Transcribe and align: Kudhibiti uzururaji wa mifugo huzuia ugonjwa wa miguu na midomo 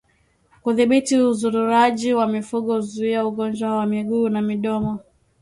Kudhibiti 0.63 1.15
uzururaji 1.19 2.09
wa 2.13 2.27
mifugo 2.27 2.75
huzuia 2.75 3.25
ugonjwa 3.25 3.75
wa 3.77 3.85
miguu 3.85 4.29
na 4.29 4.41
midomo 4.41 4.99